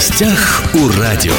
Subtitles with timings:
[0.00, 1.34] гостях у радио.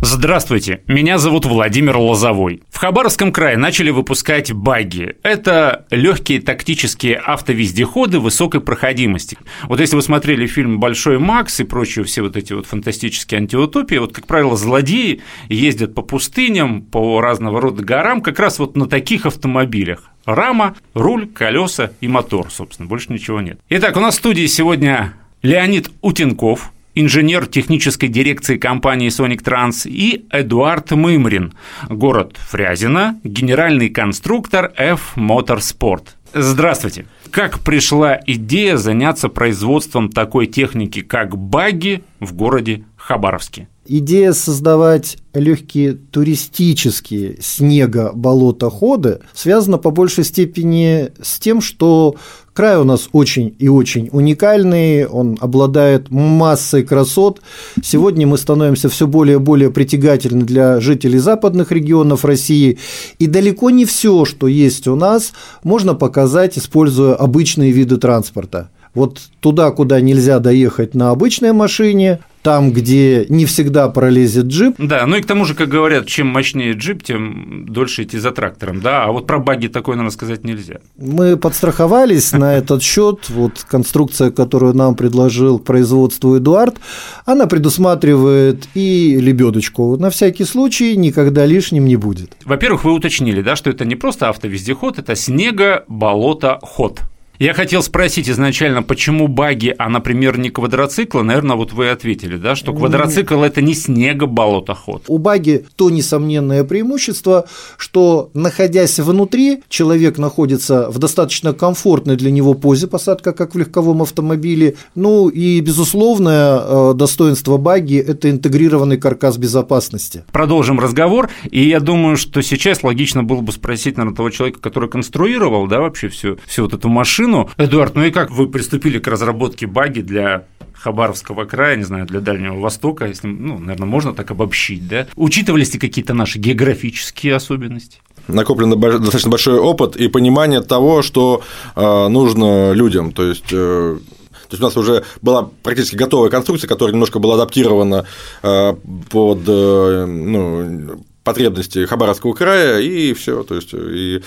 [0.00, 2.62] Здравствуйте, меня зовут Владимир Лозовой.
[2.70, 5.16] В Хабаровском крае начали выпускать багги.
[5.22, 9.36] Это легкие тактические автовездеходы высокой проходимости.
[9.64, 13.96] Вот если вы смотрели фильм «Большой Макс» и прочие все вот эти вот фантастические антиутопии,
[13.96, 18.86] вот, как правило, злодеи ездят по пустыням, по разного рода горам как раз вот на
[18.86, 20.04] таких автомобилях.
[20.24, 23.60] Рама, руль, колеса и мотор, собственно, больше ничего нет.
[23.68, 25.12] Итак, у нас в студии сегодня
[25.42, 31.54] Леонид Утенков, инженер технической дирекции компании Sonic Trans, и Эдуард Мымрин,
[31.88, 36.08] город Фрязино, генеральный конструктор F Motorsport.
[36.32, 37.06] Здравствуйте.
[37.30, 43.68] Как пришла идея заняться производством такой техники, как багги в городе Хабаровске?
[43.86, 52.14] Идея создавать легкие туристические снего-болотоходы связана по большей степени с тем, что
[52.52, 57.40] край у нас очень и очень уникальный, он обладает массой красот.
[57.82, 62.78] Сегодня мы становимся все более и более притягательны для жителей западных регионов России,
[63.18, 65.32] и далеко не все, что есть у нас,
[65.64, 68.70] можно показать, используя обычные виды транспорта.
[68.94, 74.74] Вот туда, куда нельзя доехать на обычной машине, там, где не всегда пролезет джип.
[74.78, 78.30] Да, ну и к тому же, как говорят, чем мощнее джип, тем дольше идти за
[78.30, 80.80] трактором, да, а вот про баги такое, наверное, сказать нельзя.
[80.96, 83.28] Мы подстраховались на этот счет.
[83.28, 86.76] Вот конструкция, которую нам предложил к производству Эдуард,
[87.24, 89.96] она предусматривает и лебедочку.
[89.96, 92.32] На всякий случай никогда лишним не будет.
[92.44, 97.00] Во-первых, вы уточнили, да, что это не просто автовездеход, это снего-болото-ход.
[97.40, 101.22] Я хотел спросить изначально, почему баги, а, например, не квадроциклы?
[101.22, 105.04] Наверное, вот вы ответили, да, что квадроцикл– это не снего-болотоход.
[105.08, 107.46] У баги то несомненное преимущество,
[107.78, 114.02] что, находясь внутри, человек находится в достаточно комфортной для него позе посадка, как в легковом
[114.02, 114.74] автомобиле.
[114.94, 120.24] Ну и, безусловное э, достоинство баги– это интегрированный каркас безопасности.
[120.30, 124.90] Продолжим разговор, и я думаю, что сейчас логично было бы спросить, наверное, того человека, который
[124.90, 129.06] конструировал, да, вообще всю, всю вот эту машину, Эдуард, ну и как вы приступили к
[129.06, 134.30] разработке баги для Хабаровского края, не знаю, для Дальнего Востока, если, ну, наверное, можно так
[134.30, 135.06] обобщить, да?
[135.14, 137.98] Учитывались ли какие-то наши географические особенности?
[138.28, 141.42] накоплен достаточно большой опыт и понимание того, что
[141.74, 143.12] э, нужно людям.
[143.12, 143.98] То есть э,
[144.30, 148.06] то есть у нас уже была практически готовая конструкция, которая немножко была адаптирована
[148.42, 148.74] э,
[149.10, 153.42] под ну, потребности Хабаровского края, и все.
[153.42, 154.22] То есть и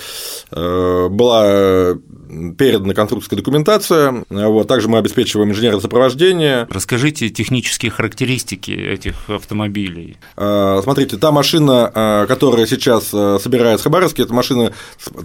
[0.51, 1.95] э, была
[2.57, 4.23] передана конструкторская документация.
[4.29, 6.67] Вот, также мы обеспечиваем инженерное сопровождение.
[6.69, 10.17] Расскажите технические характеристики этих автомобилей.
[10.37, 14.73] Э, смотрите, та машина, э, которая сейчас собирается в Хабаровске, это машина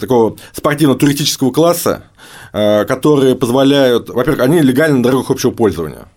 [0.01, 2.05] такого спортивно-туристического класса,
[2.53, 6.09] которые позволяют, во-первых, они легальны на дорогах общего пользования.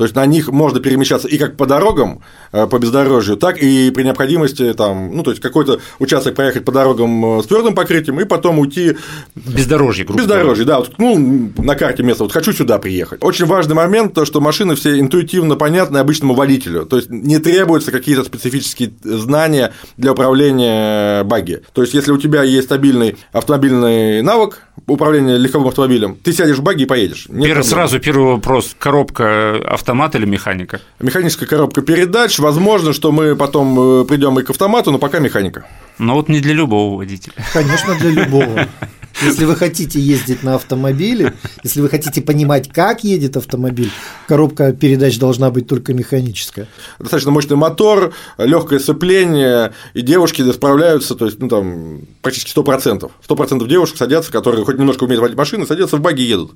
[0.00, 2.22] То есть на них можно перемещаться и как по дорогам,
[2.52, 6.72] э, по бездорожью, так и при необходимости там, ну, то есть какой-то участок проехать по
[6.72, 8.96] дорогам э, с твердым покрытием и потом уйти.
[9.34, 10.78] Бездорожье, грубо Бездорожье, да.
[10.78, 13.22] Вот, ну, на карте место, вот хочу сюда приехать.
[13.22, 16.86] Очень важный момент, то, что машины все интуитивно понятны обычному водителю.
[16.86, 21.60] То есть не требуются какие-то специфические знания для управления баги.
[21.74, 26.62] То есть, если у тебя есть стабильный автомобильный навык, управления легковым автомобилем, ты сядешь в
[26.62, 27.26] баги и поедешь.
[27.26, 28.74] Первый, сразу первый вопрос.
[28.78, 30.80] Коробка автомат или механика?
[31.00, 32.38] Механическая коробка передач.
[32.38, 35.64] Возможно, что мы потом э, придем и к автомату, но пока механика.
[36.00, 37.34] Но вот не для любого водителя.
[37.52, 38.66] Конечно, для любого.
[39.22, 43.90] Если вы хотите ездить на автомобиле, если вы хотите понимать, как едет автомобиль,
[44.26, 46.68] коробка передач должна быть только механическая.
[46.98, 53.10] Достаточно мощный мотор, легкое сцепление, и девушки справляются, то есть, ну, там, практически 100%.
[53.28, 56.52] 100% девушек садятся, которые хоть немножко умеют водить машины, садятся в баги и едут.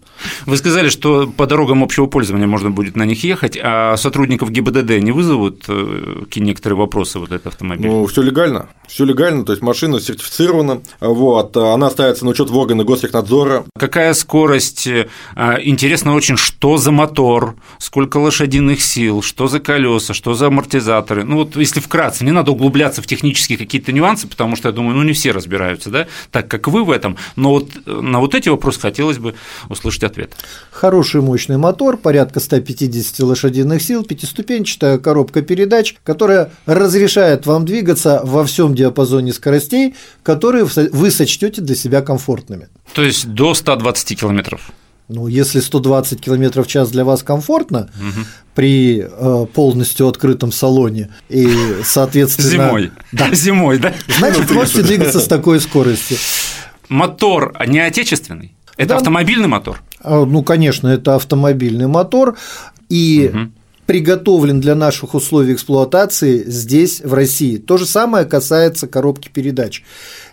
[0.46, 5.02] Вы сказали, что по дорогам общего пользования можно будет на них ехать, а сотрудников ГИБДД
[5.02, 7.88] не вызовут э, какие некоторые вопросы вот этот автомобиль?
[7.88, 12.56] Ну, все легально, все легально, то есть машина сертифицирована, вот, она ставится на учет в
[12.56, 13.64] органы гостехнадзора.
[13.76, 14.88] Какая скорость?
[15.34, 21.24] А, интересно очень, что за мотор, сколько лошадиных сил, что за колеса, что за амортизаторы.
[21.24, 24.96] Ну вот если вкратце, не надо углубляться в технические какие-то нюансы, потому что я думаю,
[24.96, 27.16] ну не все разбираются, да, так как вы в этом.
[27.36, 29.34] Но вот на вот эти вопросы хотелось бы
[29.68, 30.34] услышать ответ.
[30.70, 38.44] Хороший мощный мотор, порядка 150 лошадиных сил, пятиступенчатая коробка передач, которая разрешает вам двигаться во
[38.44, 42.68] всем диапазоне скоростей, которые вы сочтете для себя комфортными.
[42.92, 44.70] То есть до 120 километров?
[45.08, 48.26] Ну, если 120 км в час для вас комфортно угу.
[48.54, 51.46] при э, полностью открытом салоне и,
[51.84, 52.48] соответственно…
[52.48, 52.92] Зимой.
[53.12, 53.28] Да.
[53.34, 53.92] Зимой, да?
[54.18, 56.16] Значит, можете двигаться с такой скоростью.
[56.88, 58.54] Мотор не отечественный?
[58.78, 58.96] Это да.
[58.96, 59.82] автомобильный мотор?
[60.00, 62.36] А, ну, конечно, это автомобильный мотор.
[62.88, 63.50] И угу
[63.86, 67.58] приготовлен для наших условий эксплуатации здесь, в России.
[67.58, 69.82] То же самое касается коробки передач.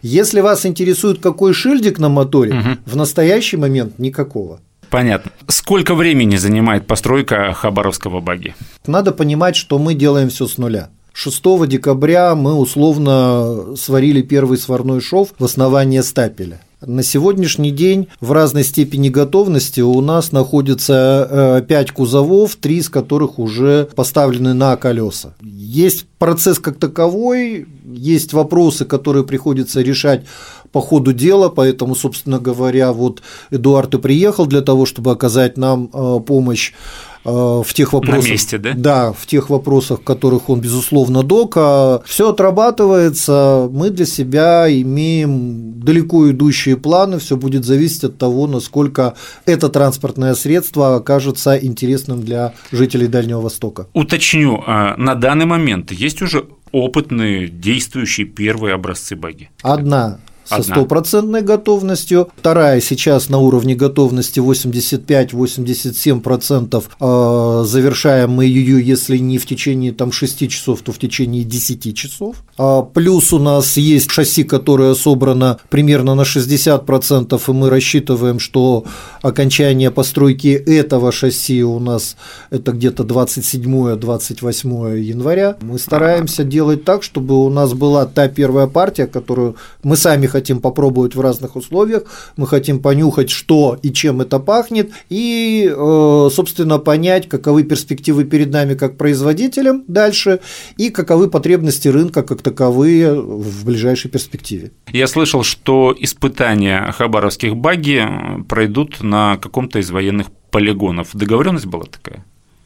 [0.01, 2.69] Если вас интересует, какой шильдик на моторе, угу.
[2.85, 4.59] в настоящий момент никакого.
[4.89, 5.31] Понятно.
[5.47, 8.55] Сколько времени занимает постройка Хабаровского баги?
[8.85, 10.89] Надо понимать, что мы делаем все с нуля.
[11.13, 16.59] 6 декабря мы условно сварили первый сварной шов в основание стапеля.
[16.85, 22.89] На сегодняшний день в разной степени готовности у нас находится 5 э, кузовов, 3 из
[22.89, 25.35] которых уже поставлены на колеса.
[25.43, 30.25] Есть процесс как таковой, есть вопросы, которые приходится решать
[30.71, 35.87] по ходу дела, поэтому, собственно говоря, вот Эдуард и приехал для того, чтобы оказать нам
[35.93, 36.73] э, помощь
[37.23, 38.73] в тех вопросах, на месте, да?
[38.75, 41.53] Да, в тех вопросах, которых он, безусловно, док.
[41.57, 48.47] А все отрабатывается, мы для себя имеем далеко идущие планы, все будет зависеть от того,
[48.47, 49.15] насколько
[49.45, 53.87] это транспортное средство окажется интересным для жителей Дальнего Востока.
[53.93, 59.49] Уточню, а на данный момент есть уже опытные, действующие первые образцы баги?
[59.61, 69.17] Одна со стопроцентной готовностью, вторая сейчас на уровне готовности 85-87%, э, завершаем мы ее, если
[69.17, 72.37] не в течение там, 6 часов, то в течение 10 часов.
[72.57, 78.85] А плюс у нас есть шасси, которое собрано примерно на 60%, и мы рассчитываем, что
[79.21, 82.17] окончание постройки этого шасси у нас
[82.49, 85.57] это где-то 27-28 января.
[85.61, 90.59] Мы стараемся делать так, чтобы у нас была та первая партия, которую мы сами хотим
[90.59, 92.03] попробовать в разных условиях,
[92.37, 98.51] мы хотим понюхать, что и чем это пахнет, и, э, собственно, понять, каковы перспективы перед
[98.51, 100.39] нами как производителям дальше,
[100.77, 104.71] и каковы потребности рынка как таковые в ближайшей перспективе.
[104.91, 108.07] Я слышал, что испытания хабаровских баги
[108.47, 111.09] пройдут на каком-то из военных полигонов.
[111.13, 112.23] Договоренность была такая?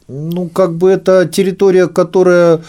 [0.08, 2.62] Ну, как бы это территория, которая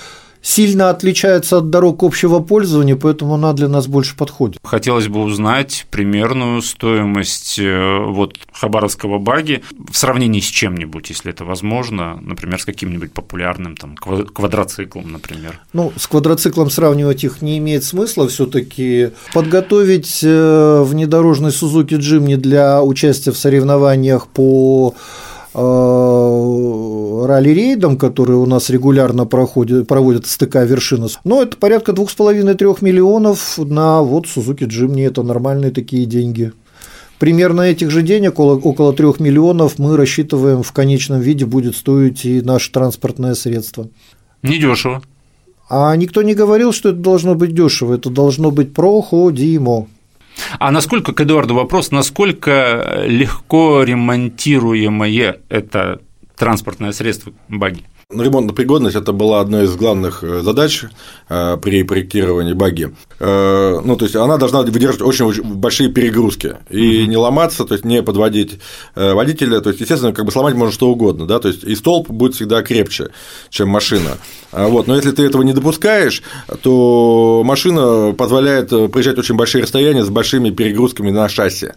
[0.46, 4.60] сильно отличается от дорог общего пользования, поэтому она для нас больше подходит.
[4.62, 11.44] Хотелось бы узнать примерную стоимость э, вот Хабаровского баги в сравнении с чем-нибудь, если это
[11.44, 15.60] возможно, например, с каким-нибудь популярным там, квадроциклом, например.
[15.72, 22.36] Ну, с квадроциклом сравнивать их не имеет смысла все таки Подготовить э, внедорожный Suzuki Jimny
[22.36, 24.94] для участия в соревнованиях по
[27.26, 31.08] Ралли-рейдом, которые у нас регулярно проходят, проводят СТК «Вершина».
[31.24, 36.52] Но это порядка 2,5-3 миллионов на вот Suzuki Jimny, это нормальные такие деньги.
[37.18, 42.42] Примерно этих же денег, около 3 миллионов, мы рассчитываем в конечном виде будет стоить и
[42.42, 43.88] наше транспортное средство.
[44.42, 45.02] Недешево.
[45.68, 49.88] А никто не говорил, что это должно быть дешево, это должно быть проходимо.
[50.58, 56.00] А насколько, к Эдуарду вопрос, насколько легко ремонтируемое это
[56.36, 57.84] транспортное средство баги?
[58.08, 60.84] Ну, ремонтная пригодность– это была одной из главных э, задач
[61.28, 62.94] э, при проектировании баги.
[63.18, 67.84] Э, ну, то есть, она должна выдерживать очень большие перегрузки и не ломаться, то есть,
[67.84, 68.60] не подводить
[68.94, 69.60] водителя.
[69.60, 72.36] То есть, естественно, как бы сломать можно что угодно, да, то есть, и столб будет
[72.36, 73.08] всегда крепче,
[73.50, 74.18] чем машина.
[74.52, 74.86] А вот.
[74.86, 76.22] Но если ты этого не допускаешь,
[76.62, 81.72] то машина позволяет проезжать очень большие расстояния с большими перегрузками на шасси.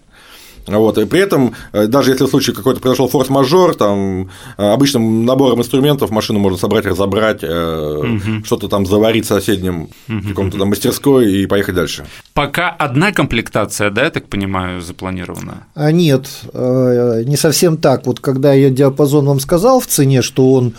[0.68, 5.26] Вот, и при этом, э, даже если в случае какой-то произошел форс-мажор, там э, обычным
[5.26, 8.44] набором инструментов машину можно собрать, разобрать, угу.
[8.46, 10.28] что-то там заварить в соседнем угу.
[10.30, 12.06] каком-то там мастерской и поехать дальше.
[12.40, 15.68] Пока одна комплектация, да, я так понимаю, запланирована?
[15.76, 18.06] А нет, не совсем так.
[18.06, 20.74] Вот когда я диапазон вам сказал в цене, что он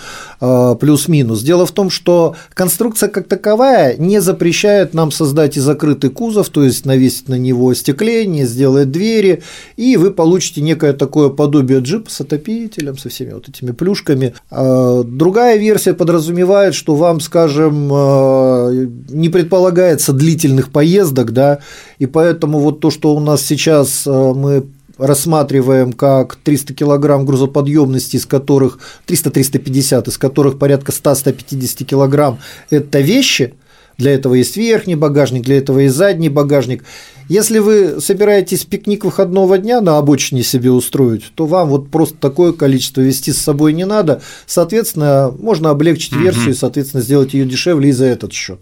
[0.79, 6.49] плюс-минус, дело в том, что конструкция как таковая не запрещает нам создать и закрытый кузов,
[6.49, 9.43] то есть навесить на него остекление, сделать двери
[9.77, 14.33] и вы получите некое такое подобие джипа с отопителем, со всеми вот этими плюшками.
[14.51, 18.71] А, другая версия подразумевает, что вам, скажем, а,
[19.11, 21.50] не предполагается длительных поездок, да,
[21.99, 24.67] и поэтому вот то, что у нас сейчас а, мы
[25.01, 32.39] рассматриваем как 300 килограмм грузоподъемности, из которых 300-350, из которых порядка 100-150 килограмм–
[32.71, 33.55] это вещи,
[34.01, 36.85] для этого есть верхний багажник, для этого есть задний багажник.
[37.29, 42.53] Если вы собираетесь пикник выходного дня на обочине себе устроить, то вам вот просто такое
[42.53, 44.21] количество вести с собой не надо.
[44.47, 48.61] Соответственно, можно облегчить версию и, соответственно, сделать ее дешевле и за этот счет.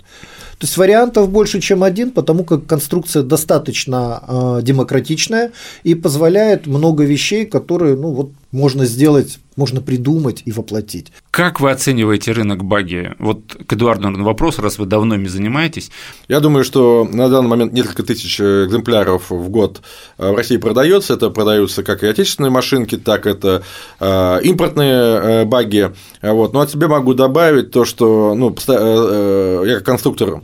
[0.59, 5.53] То есть вариантов больше, чем один, потому как конструкция достаточно э, демократичная
[5.85, 11.13] и позволяет много вещей, которые ну, вот, можно сделать можно придумать и воплотить.
[11.31, 13.15] Как вы оцениваете рынок баги?
[13.19, 15.91] Вот к Эдуарду наверное, вопрос, раз вы давно ими занимаетесь.
[16.29, 19.83] Я думаю, что на данный момент несколько тысяч экземпляров в год
[20.17, 21.15] в России продается.
[21.15, 23.63] Это продаются как и отечественные машинки, так это
[24.01, 25.93] э, импортные э, баги.
[26.23, 26.53] Вот.
[26.53, 30.41] Но от себя могу добавить то, что ну, э, я как конструктор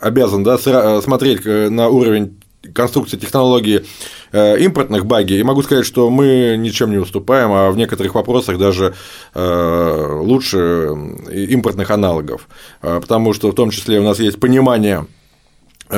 [0.00, 0.58] обязан да,
[1.00, 2.39] смотреть на уровень
[2.74, 3.84] конструкции технологии
[4.32, 8.58] э, импортных баги, и могу сказать, что мы ничем не уступаем, а в некоторых вопросах
[8.58, 8.94] даже
[9.34, 10.90] э, лучше
[11.30, 12.48] импортных аналогов,
[12.82, 15.06] э, потому что в том числе у нас есть понимание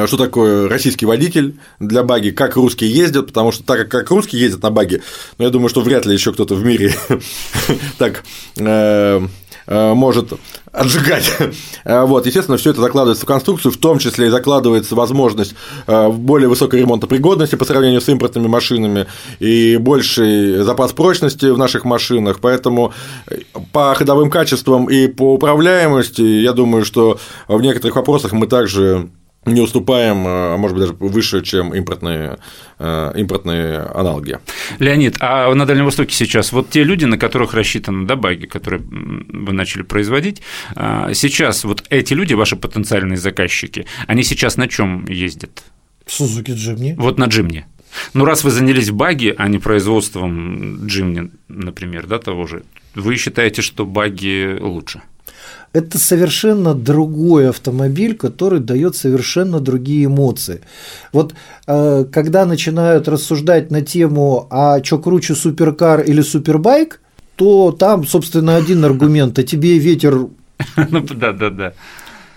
[0.06, 4.62] что такое российский водитель для баги, как русские ездят, потому что так как русские ездят
[4.62, 5.02] на баги,
[5.36, 6.94] ну, я думаю, что вряд ли еще кто-то в мире
[7.98, 8.24] так
[8.58, 9.20] Э,
[9.66, 10.32] может
[10.72, 11.30] отжигать.
[11.84, 15.54] Э, вот, естественно, все это закладывается в конструкцию, в том числе и закладывается возможность
[15.88, 19.06] э, более высокой ремонтопригодности по сравнению с импортными машинами
[19.40, 22.38] и больший запас прочности в наших машинах.
[22.40, 22.92] Поэтому
[23.72, 29.10] по ходовым качествам и по управляемости, я думаю, что в некоторых вопросах мы также
[29.44, 32.38] не уступаем, а может быть, даже выше, чем импортные,
[32.78, 34.38] э, импортные аналоги.
[34.78, 38.82] Леонид, а на Дальнем Востоке сейчас вот те люди, на которых рассчитаны да, баги, которые
[38.82, 40.42] вы начали производить,
[40.76, 45.64] а, сейчас вот эти люди, ваши потенциальные заказчики, они сейчас на чем ездят?
[46.06, 46.94] Сузуки Джимни.
[46.98, 47.66] Вот на Джимни.
[48.14, 52.62] Ну, раз вы занялись баги, а не производством Джимни, например, да, того же,
[52.94, 55.02] вы считаете, что баги лучше?
[55.72, 60.60] Это совершенно другой автомобиль, который дает совершенно другие эмоции.
[61.12, 61.34] Вот
[61.66, 67.00] э, когда начинают рассуждать на тему, а что круче суперкар или супербайк,
[67.36, 70.28] то там, собственно, один аргумент, а тебе ветер.
[70.90, 71.72] Ну да, да, да.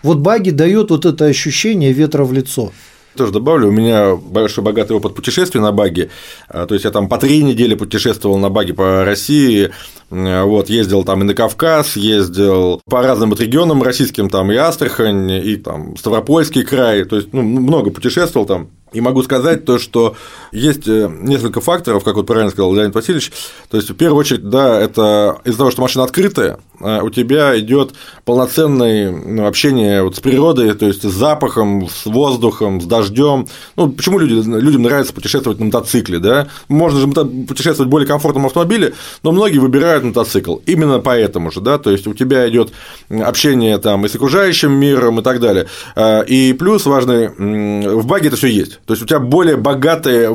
[0.01, 2.71] Вот баги дает вот это ощущение ветра в лицо.
[3.15, 6.09] Тоже добавлю, у меня большой богатый опыт путешествий на баге,
[6.49, 9.71] а, то есть я там по три недели путешествовал на баге по России,
[10.09, 15.31] вот, ездил там и на Кавказ, ездил по разным вот регионам российским, там и Астрахань,
[15.31, 20.15] и там Ставропольский край, то есть ну, много путешествовал там, и могу сказать то, что
[20.53, 23.31] есть э, несколько факторов, как вот правильно сказал Леонид Васильевич.
[23.69, 27.59] То есть, в первую очередь, да, это из-за того, что машина открытая, э, у тебя
[27.59, 33.47] идет полноценное ну, общение вот с природой, то есть с запахом, с воздухом, с дождем.
[33.75, 36.47] Ну, почему люди, людям нравится путешествовать на мотоцикле, да?
[36.69, 40.57] Можно же путешествовать в более комфортном автомобиле, но многие выбирают мотоцикл.
[40.65, 42.71] Именно поэтому же, да, то есть у тебя идет
[43.09, 45.67] общение там и с окружающим миром и так далее.
[45.97, 48.79] Э, и плюс важный, в баге это все есть.
[48.85, 50.29] То есть у тебя более богатое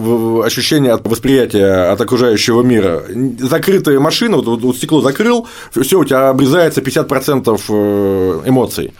[0.44, 3.04] ощущение от восприятия от окружающего мира.
[3.38, 5.46] Закрытая машина, вот, вот стекло закрыл,
[5.80, 8.92] все у тебя обрезается 50% э, эмоций.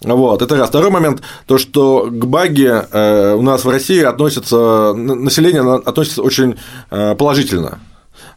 [0.00, 0.68] Вот, это раз.
[0.68, 6.56] Второй момент, то, что к баге э, у нас в России относится, население относится очень
[6.90, 7.80] э, положительно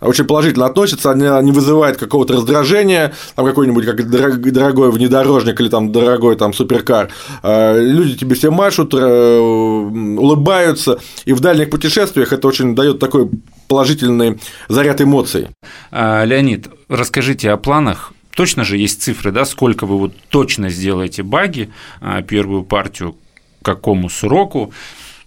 [0.01, 5.92] очень положительно относится, она не вызывает какого-то раздражения, там какой-нибудь как дорогой внедорожник или там
[5.92, 7.10] дорогой там суперкар,
[7.44, 13.30] а, люди тебе все машут, э, улыбаются, и в дальних путешествиях это очень дает такой
[13.68, 14.39] положительный
[14.70, 15.48] заряд эмоций.
[15.92, 18.13] А, Леонид, расскажите о планах.
[18.36, 23.16] Точно же есть цифры, да, сколько вы вот точно сделаете баги, а, первую партию,
[23.63, 24.72] какому сроку,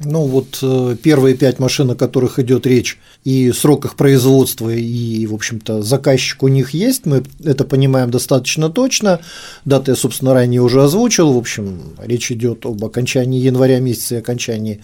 [0.03, 5.27] ну вот э, первые пять машин, о которых идет речь, и срок их производства, и,
[5.27, 9.21] в общем-то, заказчик у них есть, мы это понимаем достаточно точно.
[9.67, 11.33] Даты я, собственно, ранее уже озвучил.
[11.33, 14.81] В общем, речь идет об окончании января месяца и окончании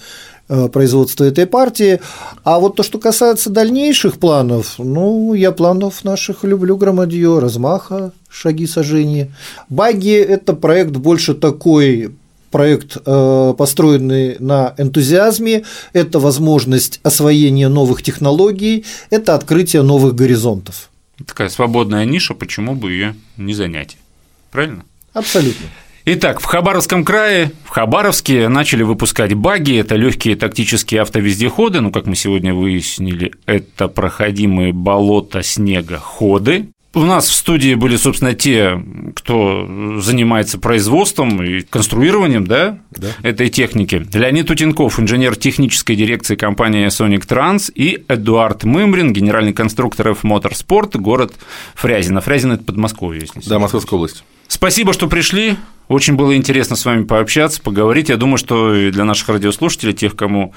[0.49, 2.01] э, производства этой партии.
[2.45, 8.67] А вот то, что касается дальнейших планов, ну, я планов наших люблю громадье, размаха, шаги
[8.67, 9.33] сожжения.
[9.71, 12.15] Баги– это проект больше такой
[12.57, 20.89] проект, э, построенный на энтузиазме, это возможность освоения новых технологий, это открытие новых горизонтов.
[21.27, 23.99] Такая свободная ниша, почему бы ее не занять?
[24.51, 24.85] Правильно?
[25.13, 25.67] Абсолютно.
[26.07, 32.07] Итак, в Хабаровском крае, в Хабаровске начали выпускать баги, это легкие тактические автовездеходы, ну, как
[32.07, 38.83] мы сегодня выяснили, это проходимые болота, снега, ходы, у нас в студии были, собственно, те,
[39.15, 43.09] кто занимается производством и конструированием да, да.
[43.23, 44.07] этой техники.
[44.15, 50.97] Леонид Утенков, инженер технической дирекции компании Sonic Trans, и Эдуард Мымрин, генеральный конструктор F Motorsport,
[50.99, 51.35] город
[51.75, 52.23] Фрязино.
[52.23, 54.25] Фрязино– это Подмосковье, если Да, Московская область.
[54.49, 55.57] Спасибо, что пришли.
[55.89, 58.09] Очень было интересно с вами пообщаться, поговорить.
[58.09, 60.53] Я думаю, что и для наших радиослушателей, тех, кому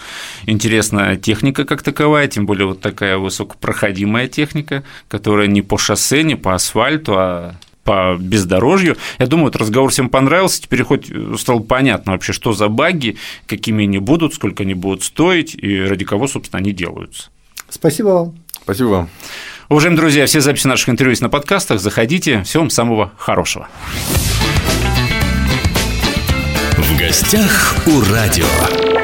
[0.45, 6.35] интересна техника как таковая, тем более вот такая высокопроходимая техника, которая не по шоссе, не
[6.35, 8.97] по асфальту, а по бездорожью.
[9.17, 10.61] Я думаю, этот разговор всем понравился.
[10.61, 13.17] Теперь хоть стало понятно вообще, что за баги,
[13.47, 17.29] какими они будут, сколько они будут стоить и ради кого, собственно, они делаются.
[17.69, 18.35] Спасибо вам.
[18.63, 19.09] Спасибо вам.
[19.69, 21.79] Уважаемые друзья, все записи наших интервью есть на подкастах.
[21.79, 22.43] Заходите.
[22.43, 23.67] Всего вам самого хорошего.
[27.09, 28.98] Гостях у радио.